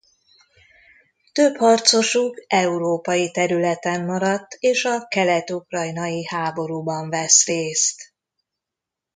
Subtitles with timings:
[1.31, 8.01] Több harcosuk európai területen maradt és a kelet-ukrajnai háborúban vesz részt.